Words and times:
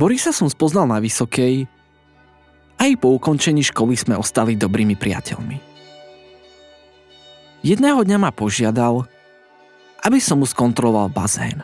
Borisa 0.00 0.32
som 0.32 0.48
spoznal 0.48 0.88
na 0.88 0.96
Vysokej, 0.96 1.68
aj 2.80 2.90
po 2.96 3.12
ukončení 3.12 3.60
školy 3.60 4.00
sme 4.00 4.16
ostali 4.16 4.56
dobrými 4.56 4.96
priateľmi. 4.96 5.60
Jedného 7.60 8.00
dňa 8.08 8.16
ma 8.16 8.32
požiadal, 8.32 9.04
aby 10.00 10.16
som 10.16 10.40
mu 10.40 10.48
skontroloval 10.48 11.12
bazén. 11.12 11.60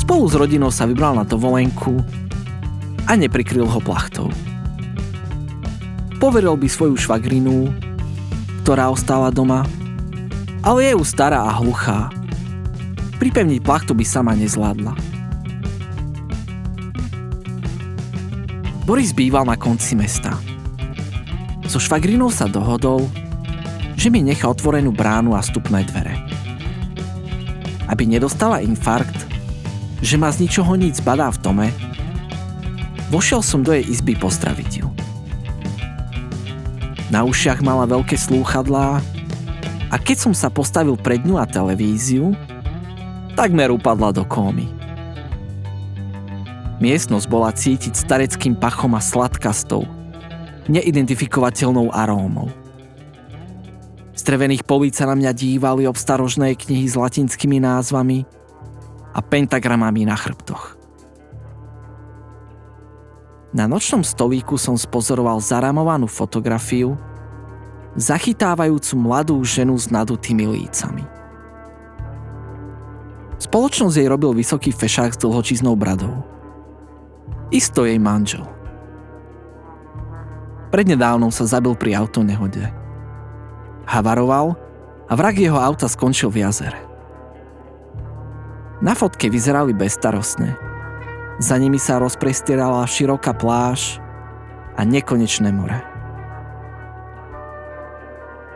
Spolu 0.00 0.24
s 0.24 0.34
rodinou 0.40 0.72
sa 0.72 0.88
vybral 0.88 1.20
na 1.20 1.28
dovolenku 1.28 2.00
a 3.04 3.12
neprikryl 3.12 3.68
ho 3.68 3.80
plachtou. 3.84 4.32
Poveril 6.16 6.56
by 6.56 6.64
svoju 6.64 6.96
švagrinu, 6.96 7.68
ktorá 8.64 8.88
ostáva 8.88 9.28
doma, 9.28 9.68
ale 10.64 10.88
je 10.88 10.92
už 10.96 11.12
stará 11.12 11.44
a 11.44 11.52
hluchá. 11.60 12.08
Pripevniť 13.16 13.60
plachtu 13.64 13.96
by 13.96 14.04
sama 14.04 14.36
nezvládla. 14.36 14.92
Boris 18.86 19.10
býval 19.10 19.42
na 19.42 19.58
konci 19.58 19.98
mesta. 19.98 20.38
So 21.66 21.82
švagrinou 21.82 22.30
sa 22.30 22.46
dohodol, 22.46 23.02
že 23.98 24.14
mi 24.14 24.22
nechá 24.22 24.46
otvorenú 24.46 24.94
bránu 24.94 25.34
a 25.34 25.42
stupné 25.42 25.82
dvere. 25.90 26.14
Aby 27.90 28.06
nedostala 28.06 28.62
infarkt, 28.62 29.26
že 29.98 30.14
ma 30.14 30.30
z 30.30 30.46
ničoho 30.46 30.78
nic 30.78 30.94
badá 31.02 31.34
v 31.34 31.42
tome, 31.42 31.66
vošiel 33.10 33.42
som 33.42 33.66
do 33.66 33.74
jej 33.74 33.82
izby 33.82 34.14
pozdraviť 34.14 34.70
ju. 34.78 34.86
Na 37.10 37.26
ušiach 37.26 37.58
mala 37.66 37.90
veľké 37.90 38.14
slúchadlá 38.14 39.02
a 39.90 39.96
keď 39.98 40.30
som 40.30 40.34
sa 40.34 40.46
postavil 40.46 40.94
pred 40.94 41.26
ňu 41.26 41.42
a 41.42 41.46
televíziu, 41.46 42.38
takmer 43.36 43.68
upadla 43.68 44.16
do 44.16 44.24
kómy. 44.24 44.64
Miestnosť 46.80 47.26
bola 47.28 47.52
cítiť 47.52 47.92
stareckým 47.92 48.56
pachom 48.56 48.96
a 48.96 49.00
sladkastou, 49.00 49.84
neidentifikovateľnou 50.72 51.92
arómou. 51.92 52.48
Z 54.16 54.24
drevených 54.24 54.64
políc 54.64 54.96
sa 54.96 55.04
na 55.04 55.14
mňa 55.16 55.32
dívali 55.36 55.84
obstarožné 55.84 56.56
knihy 56.56 56.88
s 56.88 56.96
latinskými 56.96 57.60
názvami 57.60 58.24
a 59.12 59.20
pentagramami 59.20 60.08
na 60.08 60.16
chrbtoch. 60.16 60.76
Na 63.56 63.64
nočnom 63.64 64.04
stolíku 64.04 64.60
som 64.60 64.76
spozoroval 64.76 65.40
zaramovanú 65.40 66.04
fotografiu, 66.08 66.96
zachytávajúcu 67.96 68.92
mladú 69.00 69.40
ženu 69.44 69.80
s 69.80 69.88
nadutými 69.88 70.44
lícami. 70.44 71.15
Spoločnosť 73.46 73.94
jej 73.94 74.10
robil 74.10 74.34
vysoký 74.34 74.74
fešák 74.74 75.14
s 75.14 75.22
dlhočíznou 75.22 75.78
bradou– 75.78 76.18
Isto 77.54 77.86
jej 77.86 77.98
manžel. 78.02 78.42
Prednedávnom 80.74 81.30
sa 81.30 81.46
zabil 81.46 81.78
pri 81.78 81.94
autonehode. 81.94 82.74
Havaroval 83.86 84.58
a 85.06 85.12
vrak 85.14 85.38
jeho 85.38 85.54
auta 85.54 85.86
skončil 85.86 86.26
v 86.34 86.42
jazere. 86.42 86.80
Na 88.82 88.98
fotke 88.98 89.30
vyzerali 89.30 89.70
bezstarostne. 89.72 90.58
Za 91.38 91.54
nimi 91.54 91.78
sa 91.78 92.02
rozprestierala 92.02 92.82
široká 92.82 93.30
pláž 93.30 94.02
a 94.74 94.82
nekonečné 94.82 95.54
more. 95.54 95.78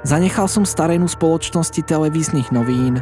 Zanechal 0.02 0.50
som 0.50 0.66
starénu 0.66 1.06
spoločnosti 1.06 1.78
televíznych 1.86 2.50
novín 2.50 2.98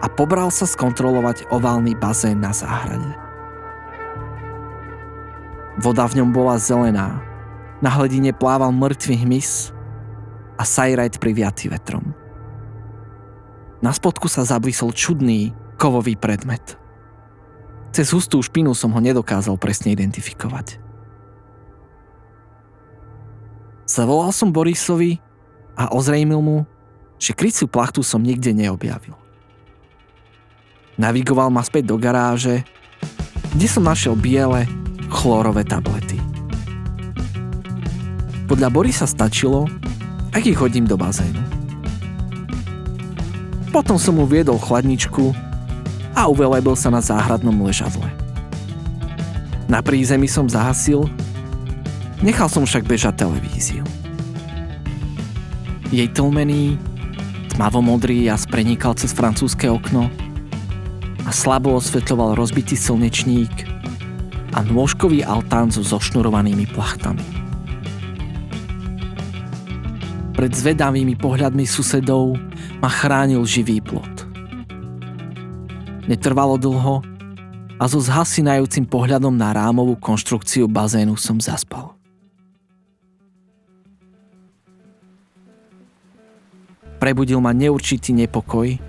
a 0.00 0.06
pobral 0.08 0.48
sa 0.48 0.64
skontrolovať 0.64 1.52
oválny 1.52 1.92
bazén 1.96 2.40
na 2.40 2.56
záhrade. 2.56 3.12
Voda 5.80 6.08
v 6.08 6.20
ňom 6.20 6.30
bola 6.32 6.60
zelená. 6.60 7.24
Na 7.80 7.88
hledine 7.96 8.36
plával 8.36 8.72
mŕtvý 8.76 9.24
hmyz 9.24 9.72
a 10.60 10.68
sajrajt 10.68 11.16
priviatý 11.16 11.72
vetrom. 11.72 12.12
Na 13.80 13.88
spodku 13.96 14.28
sa 14.28 14.44
zablísol 14.44 14.92
čudný, 14.92 15.56
kovový 15.80 16.20
predmet. 16.20 16.76
Cez 17.96 18.12
hustú 18.12 18.44
špinu 18.44 18.76
som 18.76 18.92
ho 18.92 19.00
nedokázal 19.00 19.56
presne 19.56 19.96
identifikovať. 19.96 20.76
Zavolal 23.88 24.30
som 24.36 24.52
Borisovi 24.52 25.18
a 25.74 25.90
ozrejmil 25.96 26.38
mu, 26.44 26.68
že 27.16 27.32
kryciu 27.32 27.66
plachtu 27.66 28.04
som 28.04 28.20
nikde 28.20 28.52
neobjavil. 28.52 29.16
Navigoval 31.00 31.48
ma 31.48 31.64
späť 31.64 31.88
do 31.88 31.96
garáže, 31.96 32.60
kde 33.56 33.66
som 33.72 33.88
našiel 33.88 34.12
biele, 34.12 34.68
chlórové 35.08 35.64
tablety. 35.64 36.20
Podľa 38.44 38.68
Borisa 38.68 39.08
stačilo, 39.08 39.64
ak 40.28 40.44
ich 40.44 40.60
hodím 40.60 40.84
do 40.84 41.00
bazénu. 41.00 41.40
Potom 43.72 43.96
som 43.96 44.20
mu 44.20 44.28
viedol 44.28 44.60
chladničku 44.60 45.32
a 46.12 46.28
uvelebil 46.28 46.76
sa 46.76 46.92
na 46.92 47.00
záhradnom 47.00 47.56
ležadle. 47.64 48.04
Na 49.72 49.80
prízemí 49.80 50.28
som 50.28 50.52
zahasil, 50.52 51.08
nechal 52.20 52.52
som 52.52 52.68
však 52.68 52.84
bežať 52.84 53.24
televíziu. 53.24 53.88
Jej 55.88 56.12
tlmený, 56.12 56.76
tmavomodrý 57.56 58.28
jas 58.28 58.44
prenikal 58.44 58.92
cez 59.00 59.16
francúzske 59.16 59.64
okno 59.64 60.12
a 61.30 61.32
slabo 61.32 61.78
osvetľoval 61.78 62.34
rozbitý 62.34 62.74
slnečník 62.74 63.54
a 64.50 64.66
nôžkový 64.66 65.22
altán 65.22 65.70
so 65.70 65.78
zošnurovanými 65.78 66.66
plachtami. 66.74 67.22
Pred 70.34 70.50
zvedavými 70.50 71.14
pohľadmi 71.14 71.62
susedov 71.70 72.34
ma 72.82 72.90
chránil 72.90 73.46
živý 73.46 73.78
plot. 73.78 74.26
Netrvalo 76.10 76.58
dlho 76.58 76.98
a 77.78 77.84
so 77.86 78.02
zhasinajúcim 78.02 78.90
pohľadom 78.90 79.30
na 79.30 79.54
rámovú 79.54 79.94
konštrukciu 80.02 80.66
bazénu 80.66 81.14
som 81.14 81.38
zaspal. 81.38 81.94
Prebudil 86.98 87.38
ma 87.38 87.54
neurčitý 87.54 88.18
nepokoj, 88.18 88.82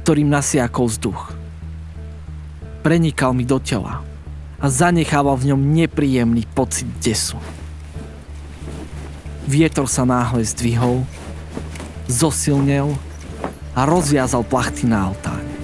ktorým 0.00 0.32
nasiakol 0.32 0.88
vzduch. 0.88 1.35
Prenikal 2.86 3.34
mi 3.34 3.42
do 3.42 3.58
tela– 3.58 3.98
a 4.56 4.66
zanechával 4.72 5.36
v 5.36 5.52
ňom 5.52 5.60
nepríjemný 5.60 6.48
pocit 6.56 6.88
desu. 7.00 7.36
Vietor 9.46 9.86
sa 9.86 10.02
náhle 10.08 10.42
zdvihol, 10.42 11.06
zosilnel 12.10 12.96
a 13.76 13.80
rozviazal 13.86 14.42
plachty 14.42 14.88
na 14.88 15.12
altáne. 15.12 15.54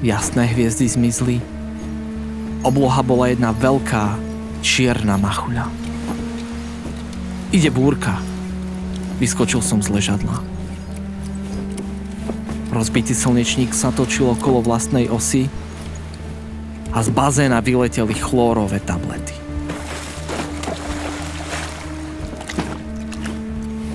Jasné 0.00 0.48
hviezdy 0.48 0.88
zmizli, 0.88 1.36
obloha 2.64 3.04
bola 3.04 3.28
jedna 3.28 3.52
veľká 3.52 4.16
čierna 4.64 5.20
machuľa. 5.20 5.68
Ide 7.52 7.68
búrka, 7.68 8.16
vyskočil 9.20 9.60
som 9.60 9.84
z 9.84 9.92
ležadla. 9.92 10.40
Rozbitý 12.70 13.18
slnečník 13.18 13.74
sa 13.74 13.90
točil 13.90 14.30
okolo 14.30 14.62
vlastnej 14.62 15.10
osy 15.10 15.50
a 16.94 17.02
z 17.02 17.10
bazéna 17.10 17.58
vyleteli 17.58 18.14
chlórové 18.14 18.78
tablety. 18.78 19.34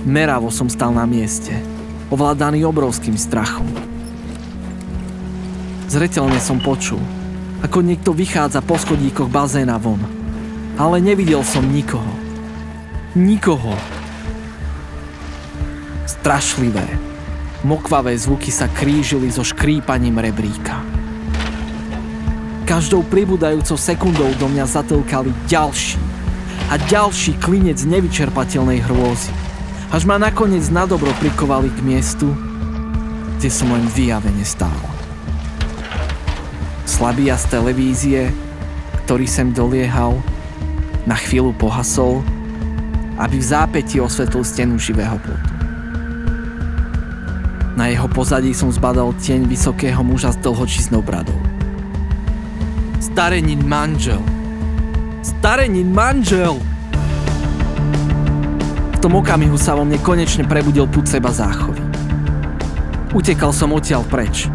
Meravo 0.03 0.51
som 0.51 0.67
stal 0.67 0.91
na 0.91 1.07
mieste, 1.07 1.55
ovládaný 2.11 2.67
obrovským 2.67 3.15
strachom. 3.15 3.65
Zretelne 5.87 6.37
som 6.43 6.59
počul, 6.59 6.99
ako 7.63 7.79
niekto 7.79 8.11
vychádza 8.11 8.59
po 8.59 8.75
schodíkoch 8.75 9.31
bazéna 9.31 9.79
von, 9.79 10.03
ale 10.75 10.99
nevidel 10.99 11.47
som 11.47 11.63
nikoho. 11.63 12.11
Nikoho. 13.15 13.71
Strašlivé, 16.05 17.14
mokvavé 17.65 18.13
zvuky 18.13 18.53
sa 18.53 18.69
krížili 18.69 19.33
so 19.33 19.41
škrípaním 19.41 20.21
rebríka. 20.21 20.85
Každou 22.69 23.01
pribúdajúcou 23.09 23.73
sekundou 23.73 24.29
do 24.37 24.45
mňa 24.45 24.69
zatlkali 24.69 25.33
ďalší 25.49 25.97
a 26.69 26.77
ďalší 26.77 27.41
klinec 27.41 27.81
nevyčerpateľnej 27.81 28.85
hrôzy. 28.85 29.33
Až 29.89 30.05
ma 30.05 30.21
nakoniec 30.21 30.69
nadobro 30.69 31.09
prikovali 31.17 31.73
k 31.73 31.79
miestu, 31.81 32.29
kde 33.37 33.49
som 33.49 33.73
len 33.73 33.85
vyjavene 33.93 34.45
stál. 34.45 34.77
Slabý 36.85 37.33
z 37.33 37.45
televízie, 37.49 38.21
ktorý 39.05 39.25
sem 39.25 39.49
doliehal, 39.53 40.21
na 41.05 41.17
chvíľu 41.17 41.53
pohasol, 41.53 42.25
aby 43.21 43.37
v 43.37 43.45
zápäti 43.45 44.01
osvetlil 44.01 44.41
stenu 44.41 44.75
živého 44.81 45.17
plotu. 45.21 45.54
Na 47.75 47.91
jeho 47.91 48.07
pozadí 48.07 48.55
som 48.55 48.71
zbadal 48.71 49.11
tieň 49.19 49.51
vysokého 49.51 49.99
muža 49.99 50.31
s 50.31 50.39
dlhočísnou 50.39 51.03
bradou. 51.03 51.35
Starenin 53.03 53.59
manžel. 53.67 54.23
Starenin 55.19 55.91
manžel! 55.91 56.55
V 58.95 58.97
tom 59.03 59.19
okamihu 59.19 59.59
sa 59.59 59.75
vo 59.75 59.83
mne 59.83 59.99
konečne 59.99 60.47
prebudil 60.47 60.87
púd 60.87 61.03
seba 61.03 61.35
záchovy. 61.35 61.83
Utekal 63.11 63.51
som 63.51 63.75
odtiaľ 63.75 64.07
preč, 64.07 64.47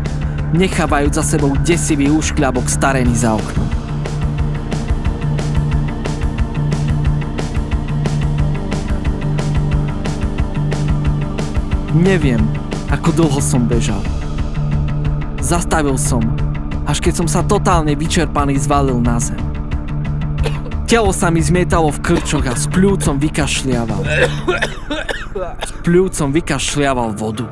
nechávajúc 0.56 1.20
za 1.20 1.25
sebou 1.25 1.52
desivý 1.61 2.08
úškľabok 2.08 2.73
starený 2.73 3.20
za 3.20 3.37
oknom. 3.37 3.69
Neviem, 12.00 12.40
ako 12.90 13.08
dlho 13.14 13.40
som 13.40 13.64
bežal. 13.70 14.02
Zastavil 15.38 15.96
som, 15.96 16.20
až 16.84 16.98
keď 16.98 17.25
som 17.25 17.28
sa 17.31 17.40
totálne 17.46 17.94
vyčerpaný 17.94 18.58
zvalil 18.58 18.98
na 18.98 19.16
zem. 19.22 19.38
Telo 20.90 21.14
sa 21.14 21.31
mi 21.31 21.38
zmietalo 21.38 21.94
v 21.94 22.02
krčoch 22.02 22.50
a 22.50 22.54
s 22.58 22.66
pľúcom 22.66 23.14
vykašliaval. 23.22 24.02
S 25.62 25.70
pľúcom 25.87 26.28
vykašliaval 26.34 27.14
vodu. 27.14 27.46